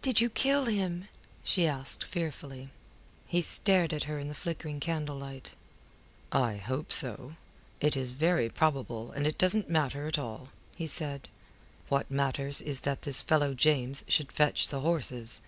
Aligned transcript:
did 0.00 0.20
you 0.20 0.30
kill 0.30 0.66
him?" 0.66 1.08
she 1.42 1.66
asked, 1.66 2.04
fearfully. 2.04 2.68
He 3.26 3.42
stared 3.42 3.92
at 3.92 4.04
her 4.04 4.16
in 4.16 4.28
the 4.28 4.34
flickering 4.36 4.78
candlelight. 4.78 5.56
"I 6.30 6.54
hope 6.54 6.92
so. 6.92 7.34
It 7.80 7.96
is 7.96 8.12
very 8.12 8.48
probable, 8.48 9.10
and 9.10 9.26
it 9.26 9.38
doesn't 9.38 9.68
matter 9.68 10.06
at 10.06 10.20
all," 10.20 10.50
he 10.76 10.86
said. 10.86 11.28
"What 11.88 12.08
matters 12.08 12.60
is 12.60 12.82
that 12.82 13.02
this 13.02 13.20
fellow 13.20 13.54
James 13.54 14.04
should 14.06 14.30
fetch 14.30 14.68
the 14.68 14.82
horses." 14.82 15.40